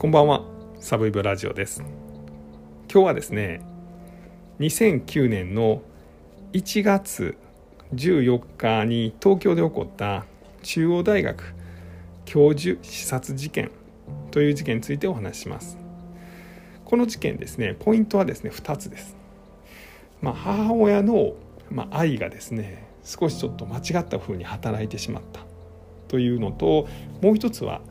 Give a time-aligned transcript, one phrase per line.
[0.00, 0.40] こんばんは。
[0.78, 1.84] サブイブラジオです。
[2.90, 3.60] 今日はですね
[4.58, 5.82] 2009年の
[6.54, 7.36] 1月
[7.94, 10.24] 14日に東京で起こった
[10.62, 11.54] 中央大学
[12.24, 13.70] 教授刺殺事件
[14.30, 15.76] という事件についてお話します。
[16.86, 19.14] この事件ですねポイントはですね2つです。
[20.22, 21.34] まあ、母親の、
[21.70, 25.42] まあ、愛がですね少しちょっと間違った風に働いてしまった
[26.08, 26.88] というのと
[27.20, 27.82] もう一つは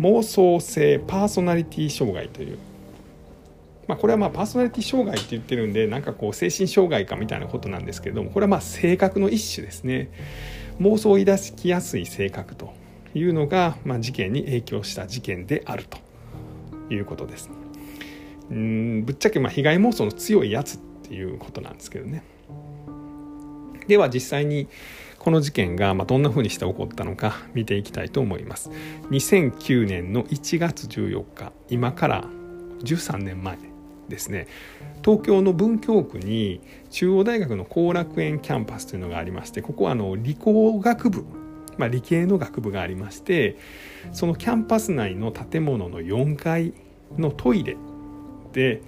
[0.00, 2.58] 妄想性パーソナリティ障害という、
[3.86, 10.10] まあ、これはまあパーソナリティ障害って言ってるんでなんかこう精神障害かみたいなことなんですけれどもこれはまあ性格の一種ですね
[10.80, 12.72] 妄想を抱きやすい性格と
[13.14, 15.98] いうのが、まあ、事件に影響した事件であると
[16.92, 17.50] いうことです。
[18.50, 22.24] うんぶっちゃけまあ被害妄想の強いやつっていうことなんですけどね。
[23.86, 24.68] では実際に
[25.20, 28.70] この事件がどんなふうにして起こったのか見ていきたいと思います。
[29.10, 32.24] 2009年の1月14日今から
[32.82, 33.58] 13年前
[34.08, 34.46] ですね
[35.04, 41.24] 東京の文京区に中央大学の後楽園キャンパスというのがありましてここはあの理工学部、
[41.78, 43.56] まあ、理系の学部がありまして
[44.12, 46.74] そのキャンパス内の建物の4階
[47.16, 47.76] のトイレ
[48.52, 48.82] で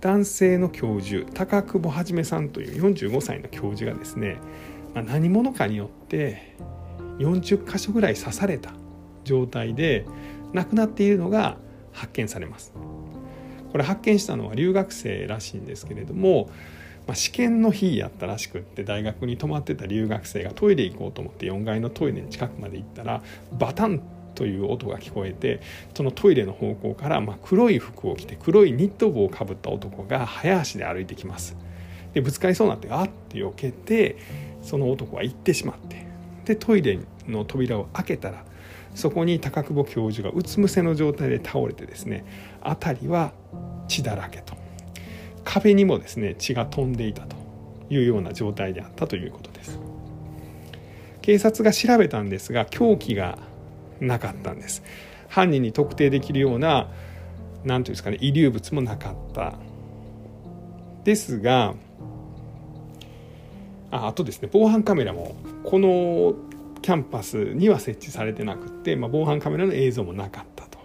[0.00, 4.36] 男性の教授高久保はさんという45歳の教授がですね、
[4.96, 6.56] まあ、何者かによって
[7.18, 8.72] 40箇所ぐらい刺された
[9.24, 10.06] 状態で
[10.54, 11.58] 亡くなっているのが
[11.92, 12.72] 発見されます。
[13.70, 16.48] これ発見したのは留学生らしいんですけれども、
[17.06, 24.00] まあ、試験の日やったらしくって大学に泊まってた留学生がトイレ行こうと思って4階のトイレの近くまで行ったらバタン
[24.34, 25.60] という音が聞こえて
[25.94, 31.54] そのトイレの方向から、ま黒い服を着て黒いニット帽をかぶった男が早足で歩いてきます。
[32.14, 34.16] でぶつかりそうになってあって避けて
[34.66, 36.06] その男は行ってしまって
[36.44, 38.44] でトイレの扉を開けたら
[38.94, 42.24] そこに高久保教授がうつ伏せの状態で倒れてですね
[42.62, 43.32] 辺りは
[43.88, 44.56] 血だらけと。
[45.44, 47.36] 壁にもですね血が飛んでいたと
[47.88, 49.78] いうような状態であったということです。
[51.22, 53.38] 警察が調べたんですが凶器が
[54.00, 54.82] なかったんです。
[55.28, 56.88] 犯人に特定できるような
[57.64, 59.54] 何ていうんですかね遺留物もなかった。
[61.04, 61.74] ですが
[63.96, 66.34] ああとですね防犯カメラもこの
[66.82, 70.76] キャンパスには設置されてなくって、まあ、防犯カメラの映像もなかったと。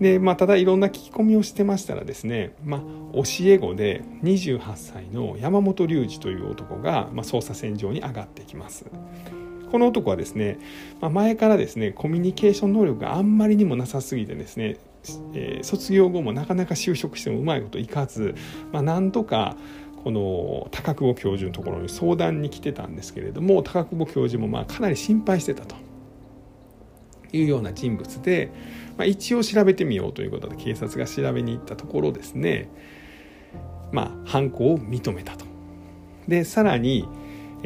[0.00, 2.80] でまあ、ただいろんな聞き込みをしてましたらですね、まあ、
[3.14, 8.86] 教え子で28歳の山本龍二という男が、まあ、捜査線上に上がってきます。
[9.70, 10.58] この男はですね、
[11.00, 14.76] まあ、前からですねコミュニケーション能力があんまりにもなさすぎてですね、
[15.34, 18.36] えー、卒業後もなかなか就職してもうまいこといかず、
[18.72, 19.56] まあ、なんとか
[20.04, 25.76] この高久保教授のところに相談に来てたんですけれども高久保教授もまあかなり心配してたと
[27.32, 28.52] いうような人物で、
[28.98, 32.68] まあ、一応調べてみようということで警察が調べに行ったところですね
[33.92, 35.46] まあ犯行を認めたと。
[36.28, 37.08] でさらに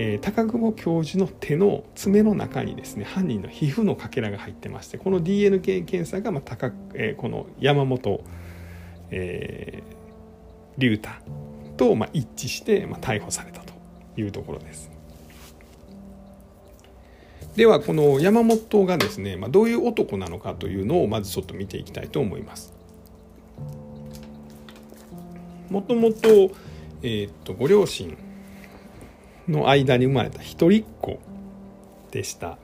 [0.01, 8.23] えー、高久保教授の手の爪の中にですね犯人の皮膚のかけらが入ってましてこの DNA 検査が、まあ高えー、この山本、
[9.11, 11.09] えー、龍太
[11.79, 13.73] と、まあ、一致して、まあ、逮捕されたと
[14.19, 14.91] いうところです。
[17.57, 22.73] ではこの山本がですね、まあ、どういう男なのかというのをまずちょっと見ていきたいと思います。
[25.71, 26.29] もともと,、
[27.03, 28.17] えー、とご両親
[29.49, 31.19] の間に生まれた一人っ子
[32.11, 32.59] でした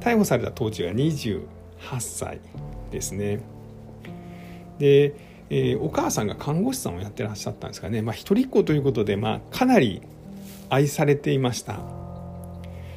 [0.00, 1.42] 逮捕された当時は28
[2.00, 2.40] 歳
[2.90, 3.40] ですね
[4.78, 5.14] で、
[5.56, 10.02] えー、お母さんが看護師さんをやってらっしゃったんですかね、まあ、一人っ子ということで、まあ、かなり
[10.68, 11.78] 愛されていました。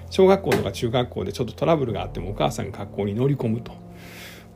[0.10, 3.74] 小学校とか中学校でちょっとトラブルがあってもお母さんが学校に乗り込むと。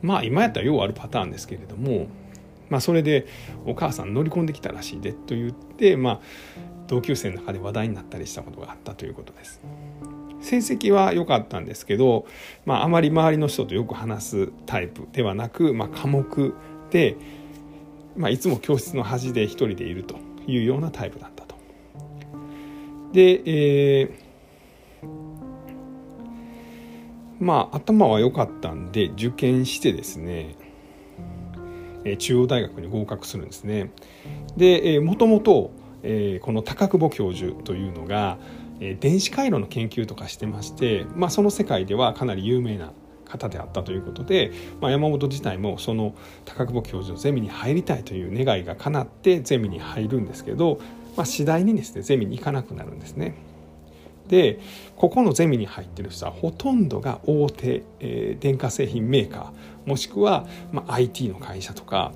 [0.00, 2.08] まあ今やったらようあるパターンですけれども
[2.70, 3.28] まあそれで
[3.66, 6.20] お母さん乗り込んできたらしいでと言ってまあ
[6.88, 9.60] 同級生の中で話題になったりしたことがあったということです。
[10.40, 12.26] 成績は良かったんですけど、
[12.66, 16.52] まあ、あまり周りの人とよく話すタイプではなく、まあ、科目
[16.90, 17.16] で、
[18.16, 20.16] まあ、いつも教室の端で一人でいると
[20.46, 21.56] いうようなタイプだったと。
[23.12, 25.04] で、えー、
[27.40, 30.56] まあ頭は良かったんで受験してですね
[32.18, 33.92] 中央大学に合格するんですね。
[34.56, 35.72] で、もともと、
[36.40, 38.38] この高久保教授というのが、
[39.00, 42.92] 電子回路の研究とかしてまして、まあ、その世界ではかなり有名な
[43.32, 46.14] 方であったということで、まあ、山本自体もその
[46.44, 50.78] 高久保教授のゼミに入りたいという願いが叶ってゼミに入るんですけど、
[51.16, 53.34] まあ、次第にですねゼミに行かなくなるんですね。
[54.28, 54.60] で
[54.96, 62.12] ここのゼミに入ってる人はほとんどが大手、えー、電化製品メーカーもしくは、まあ、IT の会社とか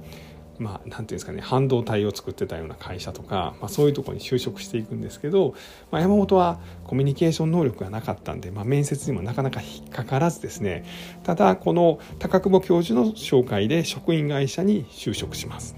[0.59, 5.55] まあ、なんていうんですかね半導体を作ってたような会社とか、まあ、そういうところに就職していくんですけど、
[5.91, 10.85] まあ、山本はコミュニケーション能力がなかったんで、まあ、面接にもなかなか引っかからずですね
[11.25, 15.77] ただこの高久保教授の紹介で職員会社に就職します。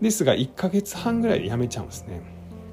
[0.00, 2.22] ですが1ヶ月半ぐらいで辞めちゃうんですね。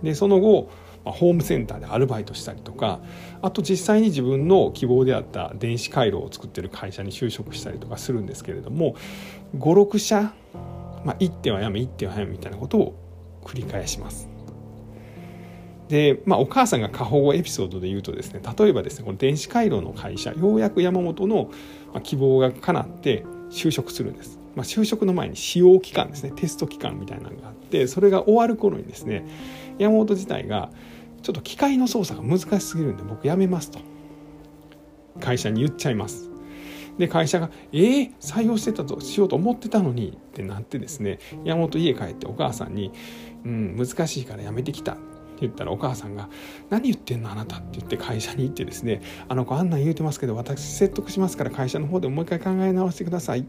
[0.04, 0.70] でその後
[1.12, 3.00] ホームセンターでアルバイトしたりとか
[3.42, 8.96] あと実際に自分の希望であった電子回路を作ってる会社に就職したりとかするんですけれども
[9.58, 10.34] 56社、
[11.04, 14.28] まあ、1点はやめ1点はやめみたいなことを繰り返します。
[15.88, 21.52] で、まあ、お母さんが過保護エピソードで言うとですね例えばですねこの電子回路の会社ようやく山本の
[22.02, 24.35] 希望が叶って就職するんです。
[24.56, 29.26] まあ、就職の前に使用期間ですねテスト期間みたいなのがあってそれが終わる頃にですね
[29.78, 30.72] 山本自体が
[31.22, 33.80] ちょっと機械の操作が難しすぎるんで僕辞めますと。
[35.20, 36.30] 会社に言っちゃいます。
[36.98, 42.92] で会社が「えー、採用してたとしようと思ってたのに」ってなってですね山本家帰ってお母さんに
[43.44, 45.02] 「うん難しいから辞めてきた」って
[45.42, 46.30] 言ったらお母さんが
[46.70, 53.44] 「何言ってんのあなた」って言って会社に行ってですね「あの子あんなん言うてますけど私説得しますから会社の方でもう一回考え直してください」っ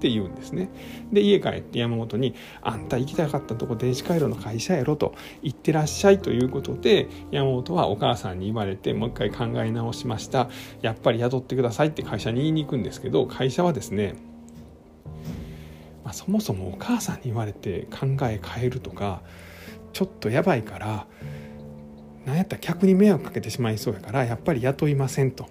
[0.00, 0.70] って言うんですね。
[1.12, 10.48] で家帰って山本に「あんた行きたかったとこ電子回路の会社やろ」と「行ってらっしゃい」ということで山本はお母さんに言われてもう一回考え直しました
[10.80, 14.14] やっぱり雇ってくださいって会社に言いに行くんですけど会社はですね
[16.02, 19.22] まあ、そもそもお母さんに言われて考え変えるとか
[19.92, 21.06] ちょっとやばいから
[22.24, 25.46] 何やったら客に迷惑かけてしまいそうやからやっぱり雇いませんと、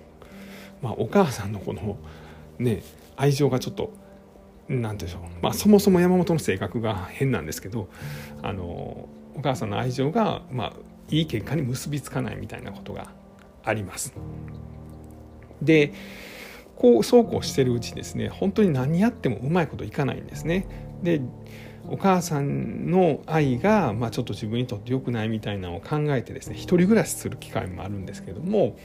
[0.81, 1.97] まあ、お母さんのこの
[2.57, 2.83] ね
[3.15, 3.93] 愛情がちょっと
[4.69, 7.89] 何でしょう、まあ、そもそも山本の性格が変なんですけど
[8.41, 10.73] あのお母さんの愛情が、まあ、
[11.09, 13.11] いい結果に結びつかないみたいなことが
[13.63, 14.13] あります。
[15.61, 15.93] で
[16.75, 20.67] こうそうこうしてるうちですね本当に何やってもうまいこといかないんですね。
[21.03, 21.21] で
[21.89, 28.77] お母さんの愛が、まあ、ちょっと自分にとって良くないみたいなのを考えてですね一人暮らしする機会もあるんですけども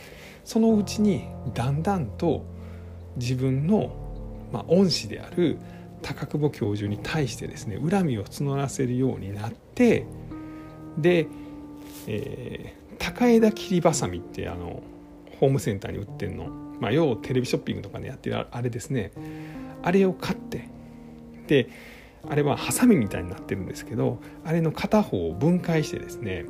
[0.44, 2.44] そのうちにだんだんと
[3.16, 4.03] 自分の、
[4.54, 5.58] まあ、恩師である
[6.00, 10.06] 高久保教授に対してですね恨みを募らせるようになって
[10.96, 11.26] で、
[12.06, 14.80] えー、高枝切りばさみってあの
[15.40, 16.46] ホームセンターに売ってんの、
[16.78, 19.10] まあ、要テレビショッピングとかでやってるあれですね
[19.82, 20.68] あれを買って
[21.48, 21.68] で
[22.28, 26.44] あれはハサミみたいになってるんですけどあれの片方を分解してですね、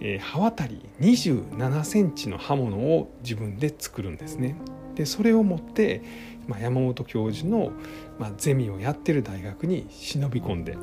[0.00, 4.56] えー、刃渡り2 7センチの刃物を自分で作るんですね。
[4.94, 6.02] でそれを持って
[6.48, 7.70] まあ、山本教授の、
[8.18, 10.76] まあ、ゼミをやってる大学に忍び込んで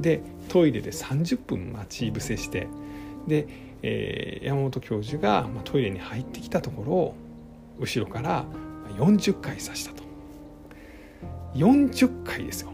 [0.00, 2.66] でトイレで30分待ち伏せして
[3.28, 3.46] で、
[3.82, 7.14] えー、山本教授が、まあ、トイレに入ってきたところを
[7.78, 8.44] 後ろから
[8.96, 10.02] 40回刺したと。
[11.54, 12.72] 40回ですよ。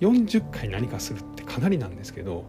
[0.00, 2.44] 40回何かするってかなりなんですけど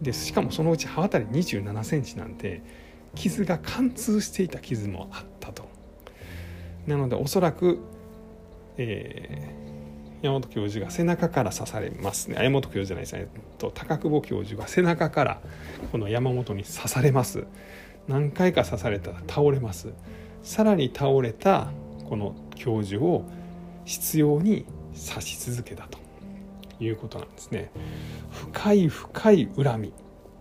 [0.00, 2.62] でしかもそのうち刃渡り2 7センチなんで
[3.16, 5.68] 傷が貫通していた傷もあったと。
[6.86, 7.78] なのでおそらく、
[8.76, 12.36] えー、山本教授が背中から刺されますね。
[12.36, 13.28] 山本教授じゃないですね。
[13.58, 15.40] と高久保教授が背中から
[15.90, 17.46] この山本に刺されます。
[18.08, 19.92] 何回か刺されたら倒れます。
[20.42, 21.70] さらに倒れた
[22.08, 23.24] この教授を
[23.84, 26.02] 執拗に刺し続けたと。
[26.84, 27.70] いうことなんですね。
[28.30, 29.92] 深い深い恨み。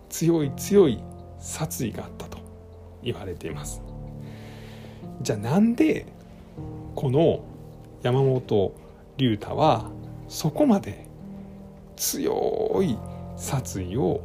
[0.10, 1.02] 強い強い
[1.40, 2.40] 殺意があったと
[3.02, 3.82] 言われています。
[5.22, 6.06] じゃあなんで
[6.96, 7.44] この
[8.02, 8.74] 山本
[9.18, 9.90] 龍太は
[10.28, 11.08] そこまで
[11.96, 12.98] 強い
[13.36, 14.22] 殺意を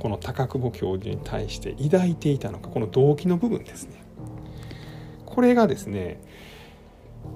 [0.00, 4.02] この高久保教授に対して抱いていたのかこの動機の部分ですね
[5.26, 6.22] これがですね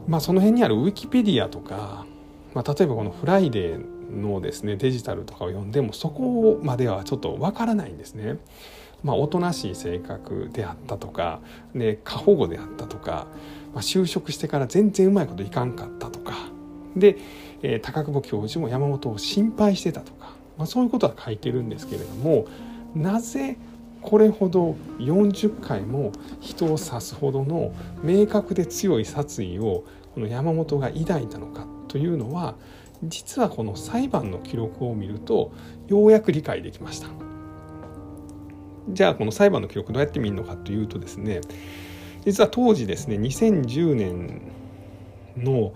[0.08, 2.06] まあその辺にあるウィキペディアとか、
[2.54, 8.38] まあ、例えばこのフライデーのですねデジタルとかを読んでもそこまではちょっとわからないんですね。
[9.02, 11.40] まあ、おとなしい性格であったとか、
[11.74, 13.26] ね、過保護であったとか、
[13.74, 16.34] まあ、就職してから全然うまいこといかんかったとか
[16.96, 17.18] で、
[17.62, 22.46] えー、高窪教授も山本を心配してたとか、まあ、そういうことは書いてるんですけれども
[22.94, 23.56] なぜ
[24.00, 32.54] これほど40回も人を刺すほどの明確で強い殺意をこの山本が抱いたのかというのは
[33.02, 35.52] 実はこの裁判の記録を見ると
[35.88, 37.08] ようやく理解できました。
[38.90, 41.40] じゃあこの裁判の記録どうやって見るのかというとですね
[42.24, 44.40] 実は当時ですね2010年
[45.36, 45.72] の、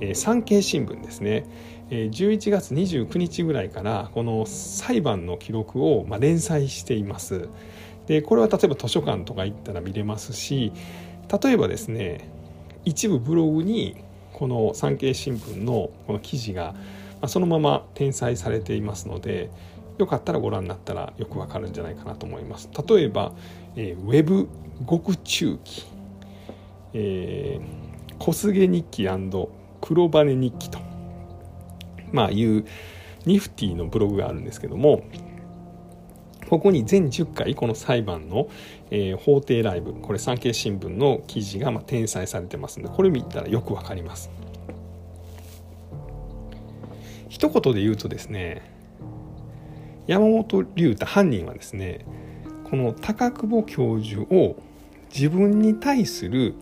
[0.00, 1.44] えー、産経新聞ですね、
[1.90, 7.48] えー、11月29日ぐらいからこの裁判の記録を、まあ、連載しています。
[8.06, 10.72] でこれは例えば図書館とか行ったら見れますし
[11.42, 12.30] 例えばですね
[12.84, 13.96] 一部ブログに
[14.32, 16.76] この産経新聞のこの記事が
[17.26, 19.50] そのまま転載されていますので
[19.98, 22.68] よかったらご覧になったらよくわかるんじゃないかなと思います。
[22.86, 23.32] 例えば、
[23.76, 24.48] えー、ウェブ
[24.84, 25.84] 獄中記、
[26.94, 29.06] えー、小菅日記
[29.80, 30.78] 黒羽日記と、
[32.10, 32.64] まあ、いう
[33.26, 35.02] ニフティのブログがあるんですけども
[36.48, 38.48] ここに全10回この裁判の、
[38.90, 44.30] えー、法廷ライブこれ産経新聞の記事がまあ転載されてますのでこれ見たらよくわかります。
[47.28, 48.62] 一言で言うとですね
[50.06, 52.06] 山本龍太犯人はですね
[52.68, 54.56] この高久保教授を
[55.14, 56.54] 自分に対する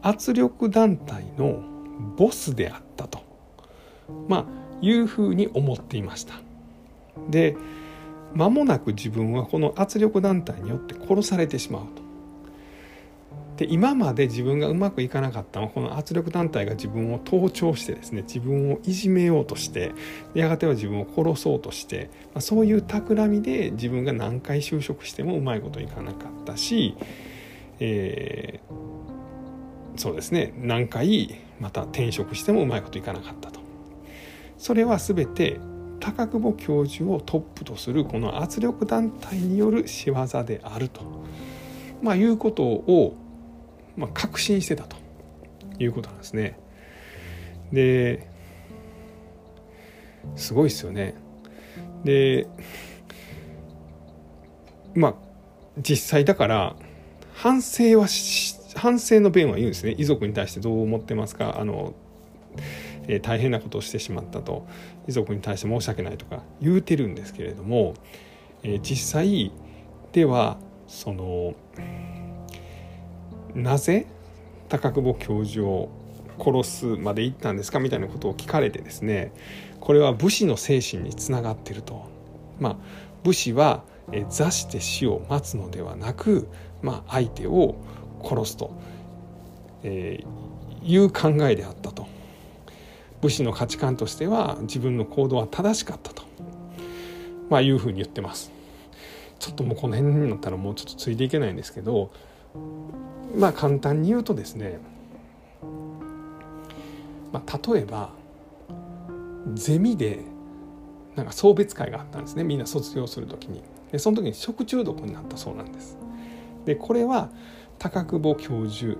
[0.00, 1.62] 圧力団体の
[2.16, 3.22] ボスであったと
[4.26, 4.44] まあ
[4.80, 6.34] いうふうに思っていました
[7.28, 7.56] で
[8.32, 12.03] 間もなく自分はこの圧力団体によって殺されてしまうと。
[13.56, 19.92] で今まで自分がうまくいかなかったのはこの圧力団体が自分を盗聴してですね自分をいじめようとして
[20.34, 26.96] やがては自分を殺そうとして、まあ、そういう企みで自分が何回就職してもうまいこといかなかったし、
[27.78, 33.60] えー、そうですね何回また転職してもうまいこといかなかったと。
[34.58, 35.60] それは全て
[36.00, 41.02] 高久保教授をトップとするこの圧力団体による仕業であると、
[42.02, 43.16] まあ、いうことを、
[43.96, 44.96] まあ、確信してたと
[45.78, 46.58] いうことなんですね。
[47.72, 48.28] で
[50.36, 51.14] すごいですよね。
[52.04, 52.46] で
[54.94, 55.14] まあ
[55.78, 56.76] 実際だから
[57.34, 58.06] 反省は
[58.76, 61.58] 反省の弁は言うんですね遺族に対してどう思ってますか？
[61.58, 61.94] あの
[63.06, 64.66] えー、大変なことをしてしまったと
[65.08, 67.94] 遺族に対して申し訳ないとか言うてるんですけれども、
[68.62, 69.52] えー、実際
[70.12, 71.54] ではその
[73.54, 74.06] なぜ
[74.68, 75.90] 高久保教授を
[76.38, 79.32] 殺すまで行ったんですかみたいなことを聞かれてですね
[79.80, 82.12] これは武士の精神につながっていると。
[82.58, 82.76] まあ、
[83.22, 83.84] 武士は
[84.28, 86.48] 座して死を待つのではなく、
[86.82, 87.76] まあ、相手を
[88.22, 88.72] 殺すと、
[89.82, 92.06] えー、いう考えであったと。
[93.20, 96.22] 武士の価値観としては自分の行動は正しかったと、
[97.50, 98.52] まあ、いうふうに言ってます。
[99.38, 102.10] ちょっともうこの辺になったらもうちょっとついていけないんですけど
[103.36, 104.78] まあ簡単に言うとですね、
[107.32, 108.10] まあ、例えば
[109.54, 110.20] ゼミで
[111.16, 112.44] なんか送別会があったんですね。
[112.44, 113.62] みんな卒業する時に。
[113.92, 115.96] でその時に食中毒になったそうなんです。
[116.64, 117.30] でこれは
[117.78, 118.96] 高久保教授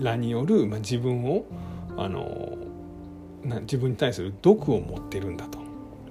[0.00, 1.46] らによる、まあ、自分を
[1.96, 2.58] あの
[3.42, 5.63] な自分に対する毒を持ってるんだと。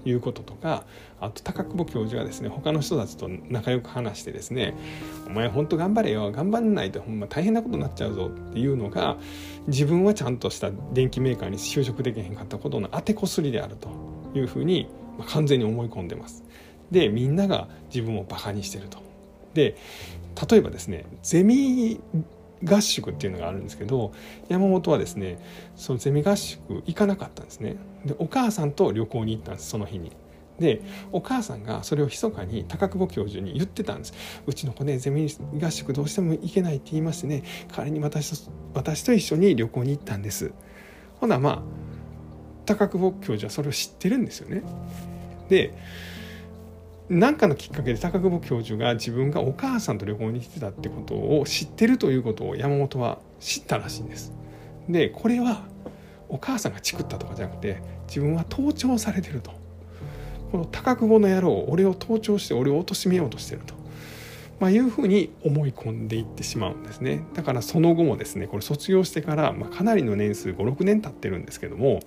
[0.06, 0.84] いうこととか
[1.20, 4.74] あと高久保教授がですね他の人たちと仲良く話してですね
[5.28, 9.18] 「お前ほんと頑張れよ頑張んないとほんま大変なことになっちゃうぞ」っていうのが
[9.68, 13.90] 自分はちゃんとした電機メーカーに就職できへんかったことの当てこすりであると
[14.38, 16.44] いうふうに、ま、完全に思い込んでます。
[16.92, 19.00] でみんなが自分をバカにしてると。
[19.54, 19.78] で
[20.50, 22.00] 例えばですねゼミ
[22.64, 24.14] 合宿っていうのがあるんですけど
[24.50, 25.38] 山本はですね
[25.76, 27.78] そのゼミ合宿行かなかったんですね。
[28.06, 30.12] でお母さんと旅行に行ったんですその日に。
[30.60, 34.14] でお母さんがそれを密かに高久保教授に言ってたんです。
[34.46, 35.28] うちの子ねゼミ
[35.62, 40.52] 合宿どうしても行けないって言いましてね代わりに私と私と一緒に旅行に行ったんです。
[41.20, 41.62] ほなまあ
[42.66, 44.64] 高久保教授はそれを知ってるんですよね。
[45.50, 45.74] で
[47.14, 54.34] 何かのきっかけで高久保教授が自分がお母さんと旅行に来てたってことを知ってるということを山本は知ったらしいんです。
[54.90, 55.64] でこれは
[56.30, 59.52] お母さんがチクったとかじゃなくて自分は盗聴されてると。
[60.52, 63.74] この高久保の野郎俺を盗聴して俺を貶めようとしてると。
[64.60, 72.00] まあ、いうふうに思い込んでいってしまうんですねだからその後もですねこれ卒業してから、まあ、かなりの年数56年経ってるんですけども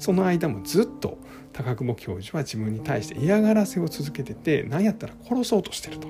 [0.00, 1.18] その間もずっと
[1.52, 6.08] 高久保教授は自分に対して嫌がらせを続けてて何やったら殺そうとしてると。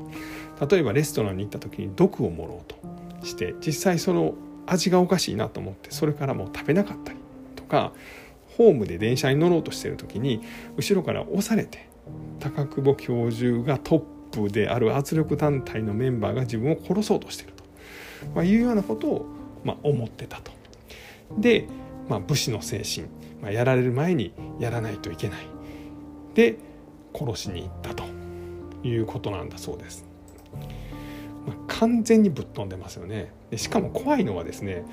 [0.67, 4.35] 例えばレストランに行った時に毒を盛ろうとして実際その
[4.67, 7.19] 味がおかしいなと思ってそれからもう食べなかったり
[7.57, 7.93] とか
[8.57, 10.43] ホームで電車に乗ろうとしてる時に
[10.77, 11.89] 後ろから押されて
[12.39, 17.65] 高久保教授がトップである圧力団体のメンバーが自分を殺そうとしてると、
[18.35, 19.27] まあ、いうようなことを、
[19.65, 20.53] まあ、思ってたと。
[21.39, 21.67] で、
[22.09, 23.07] まあ、武士の精神。
[23.43, 25.47] まあ、やられる前にやらないといけない
[26.35, 26.57] で
[27.15, 28.05] 殺しに行ったと
[28.83, 30.07] いうことなんだそうです。
[31.47, 34.85] まあ、完全にぶっ飛んでますよねでしかも怖いのはですね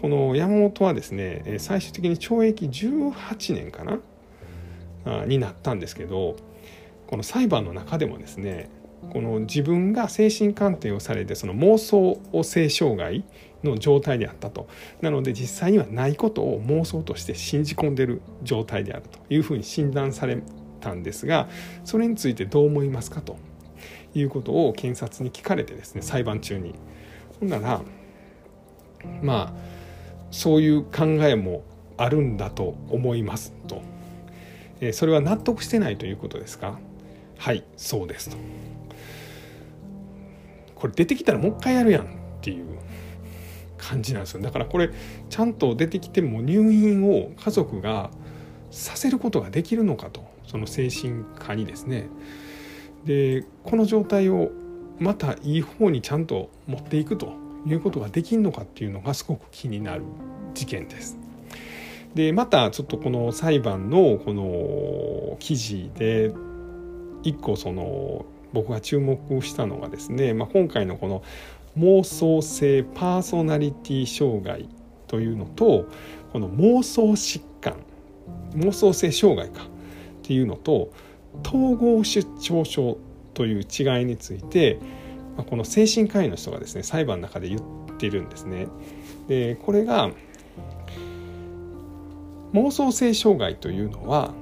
[0.00, 4.00] この山本はですね最終的に懲役18年かな
[5.04, 6.36] あになったんですけど
[7.06, 8.70] この裁判の中でもですね
[9.10, 13.24] この自分が精神鑑定をされてその妄想性障害
[13.64, 14.68] の状態であったと。
[15.00, 20.42] なので実際にはないことを妄想として信じ込んでる状態であるというふうに診断され
[20.80, 21.48] たんですが
[21.84, 23.36] それについてどう思いますかと。
[24.14, 26.74] いうことを検察に聞かれてですね裁判中に。
[27.40, 27.82] ほんなら
[29.22, 29.60] まあ
[30.30, 31.62] そういう考えも
[31.98, 33.82] あるんだと思いますと、
[34.80, 36.78] えそれは納得してないということですか？
[37.36, 38.36] はいそうですと。
[40.74, 42.06] これ出てきたらもう一回やるやんっ
[42.40, 42.64] ていう。
[43.78, 44.42] 感じなんですよ。
[44.42, 44.90] だからこれ
[45.30, 48.10] ちゃんと出てきても入院を家族が
[48.70, 50.26] させることができるのかと。
[50.48, 52.08] その精神科にですね。
[53.04, 54.50] でこの状態を
[54.98, 57.32] またいい方にちゃんと持っていくと
[57.66, 60.02] いうことができるのかっていうのがすごく気になる
[60.54, 61.18] 事件です。
[62.14, 66.32] でまたちょっとこの裁判のこの記事で
[67.22, 71.22] 一個その僕が注目したのがですね、まあ、今回のこの
[71.76, 74.68] 妄想性パーソナリティ障害
[75.06, 75.86] というのと
[76.32, 77.76] この妄想疾患
[78.54, 79.66] 妄想性障害かっ
[80.22, 80.92] ていうのと
[81.46, 82.98] 統合失調症
[83.34, 84.78] という違いについて
[85.36, 87.60] この精神科医の人がですね裁判の中で言っ
[87.98, 88.66] てるんですね。
[89.28, 90.10] でこれが
[92.52, 94.32] 妄想性障害というのは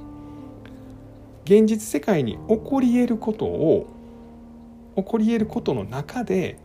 [1.45, 3.87] 現実世界に起こり得ることを
[4.97, 6.59] 起こり得ることの中で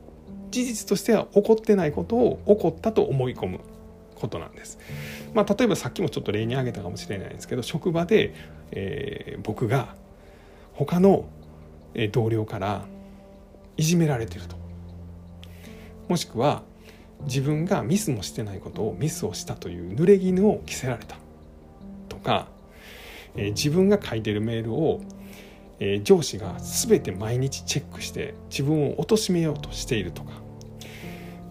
[0.52, 3.60] 事実としては起こってないことを起こったと思い込む
[4.16, 4.78] ことなんです。
[5.34, 8.34] まあ、例えばさっきもちょっと例に挙げたかもしれないですけど職場で、
[8.72, 9.96] えー、僕が
[10.74, 11.26] 他の
[12.12, 12.86] 同僚から
[13.78, 14.56] いじめられてると
[16.08, 16.64] もしくは
[17.26, 21.18] 自分がミスもしてないことをミスをしたという濡れ衣を着せられた
[22.10, 22.48] とか、
[23.36, 25.02] えー、自分が書いてるメールを、
[25.84, 30.32] えー、上司が全て毎日チェックして自分を貶めようとしているとか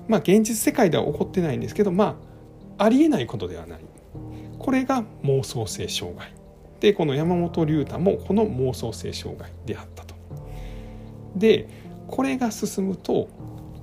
[0.09, 2.17] まあ現実世界では起こってないんですけどま
[2.79, 3.81] あありえないことではない
[4.59, 6.33] これが妄想性障害
[6.79, 10.15] でこの山本龍太もこの妄想性障害であったと。
[11.37, 11.69] で
[12.07, 13.29] これが進むと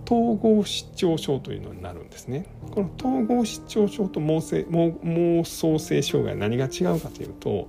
[0.06, 2.46] 統合失調症というのになるんですね。
[2.72, 7.68] この統合失調症と妄性妄想性障害何が違うかというと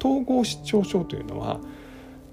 [0.00, 1.60] 統合失調症というのは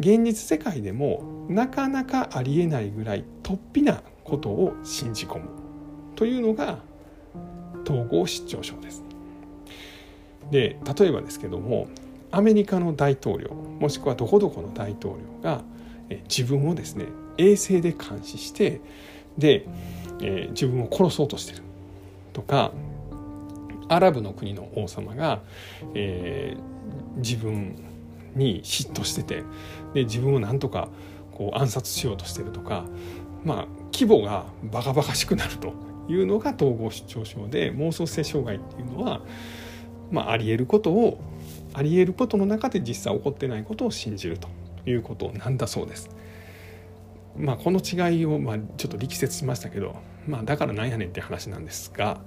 [0.01, 5.49] 現実世界でもなかなかありえないぐらい突飛なことを信じ込む
[6.15, 6.79] というのが
[7.85, 9.03] 統合失調症です。
[10.49, 11.87] で例えばですけども
[12.31, 15.61] アメリカの大統領もしくはどこどこの大統領が
[16.27, 17.05] 自分をですね
[17.37, 18.81] 衛星で監視して
[19.37, 19.65] で、
[20.21, 21.63] えー、自分を殺そうとしてる
[22.33, 22.71] とか
[23.87, 25.41] アラブの国の王様が、
[25.93, 27.75] えー、自分
[28.35, 29.43] に嫉妬してて
[29.93, 30.89] で自分をなんとか
[31.31, 32.85] こう暗殺しようとしてるとか
[33.43, 35.73] まあ規模がバカバカしくなると
[36.07, 39.21] いうのが統合失調症で妄想性障害っていうのは、
[40.11, 41.19] まあ、ありえることを
[41.73, 44.49] ありえることの中で実際起こってないことを信じると
[44.85, 46.09] いうことなんだそうです。
[47.37, 49.95] まあ、この違いをまあちょっと力説しましたけど、
[50.27, 52.19] まあ、だからなんやねんって話なんですが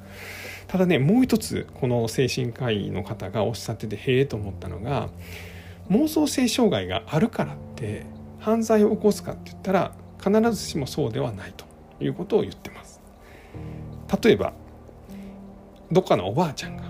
[0.66, 5.10] ただねもう一つこの精神科医の方がおっしゃっててへえと思ったのが
[5.90, 8.06] 妄想性障害があるからって
[8.38, 9.92] 犯罪を起こすかって言ったら
[10.22, 11.64] 必ずしもそうではないと
[12.02, 13.00] いうことを言ってます。
[14.22, 14.52] 例えば
[15.90, 16.84] どっかのおばあちゃんが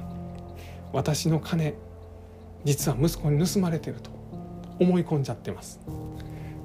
[0.92, 1.74] 私の金
[2.64, 4.10] 実は息子に盗まれてると
[4.78, 5.80] 思い込んじゃってます。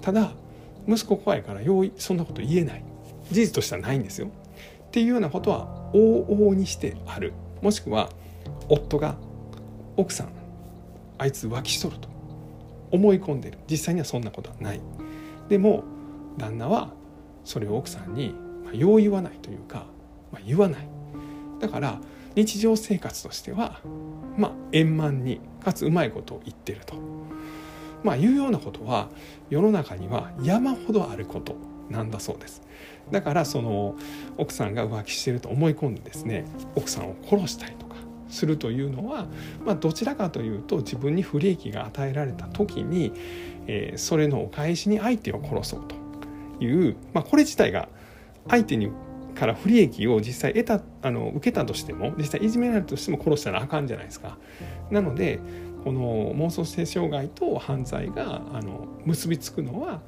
[0.01, 0.31] ただ
[0.87, 2.83] 息子怖いからようそんなこと言えない。
[3.31, 4.27] 事実としてはないんですよ。
[4.27, 7.33] っていうようなことは往々にしてある。
[7.61, 8.09] もしくは
[8.69, 9.17] 夫が
[9.97, 10.29] 奥さん
[11.17, 12.09] あいつ浮気しとると。
[12.91, 13.57] 思い込んでる。
[13.69, 14.81] 実際にはそんなことはない。
[15.47, 15.83] でも
[16.37, 16.91] 旦那は
[17.43, 19.85] それを奥さんに、まあ、よう言わないというか、
[20.31, 20.87] まあ、言わない。
[21.59, 21.99] だから
[22.35, 23.79] 日常生活としては
[24.37, 26.95] まあ円満にかつうまいことを言ってると。
[28.03, 29.09] まあいうようなことは
[29.49, 31.55] 世の中には山ほどあること
[31.89, 32.61] なんだそうです。
[33.11, 33.95] だからその
[34.37, 37.88] 奥さんが浮気してると思い込んでですね奥さんを殺したりと。
[38.29, 39.25] するというのは、
[39.65, 43.11] まあ、どちらかというと自分に不利益が与えられた時に、
[43.67, 45.83] えー、それのお返しに相手を殺そう
[46.59, 47.89] という、まあ、これ自体が
[48.47, 48.91] 相手に
[49.35, 54.37] から不利益を実際得たあの受けたとしても実際いじめられたとしても殺したらあかんじゃないですか。
[54.91, 55.39] なので
[55.83, 60.01] この妄想性障害と犯罪があの結びつくのは、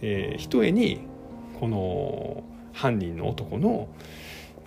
[0.00, 1.00] えー、ひとえに
[1.58, 3.88] この犯人の男の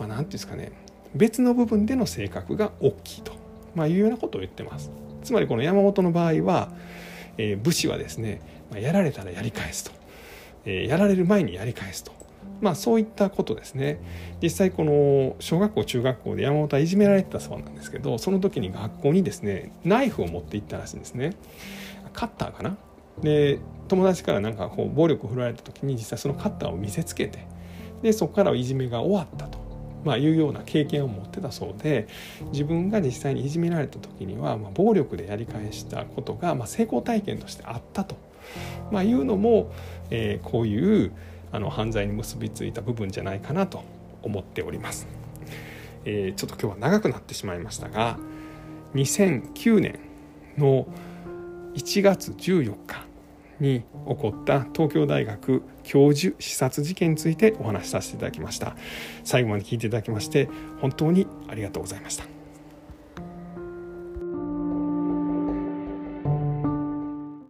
[0.02, 0.72] まあ、なんていうんですかね
[1.16, 3.34] 別の部分での性格が大きいと、
[3.76, 4.92] まあ、いうようなことを言ってます。
[5.24, 6.72] つまりこの山本の場合は、
[7.38, 9.92] えー、武士はですね、まあ、やられたらやり返すと。
[10.66, 12.12] えー、やられる前にやり返すと。
[12.60, 14.00] まあそういったことですね。
[14.42, 21.36] 実際この小学校中学校で山本はいじめられてたそうなんですけどその時に学校にですねナイフを持って行ったらしいんですね。
[22.14, 22.78] カッターかな。
[23.22, 27.46] で友達からなんかこう暴力を振られた時に実際そのカッターを見せつけて
[28.02, 29.60] でそこからいじめが終わったと、
[30.04, 32.08] まあ、いうような経験を持ってたそうで
[32.52, 38.16] 自分が実際にいじめられた時には、まあ、暴力でやり返したことが、まあ、成功体験としてあったと、
[38.92, 39.72] まあ、いうのも、
[40.10, 41.12] えー、こういう
[41.52, 43.84] あの犯罪に結びついた部分じゃないかなと
[44.24, 45.08] 思っております。
[46.06, 48.18] えー、ちょっと今日は長くなってしまいましたが
[48.96, 50.00] 2009年
[50.58, 50.88] の
[51.76, 53.06] 1月14日
[53.60, 58.76] に起こった東京大学教授視察事件についてお話しさせていただきました。
[59.24, 62.31] 最後まで聞いていただきまして本当にありがとうございました。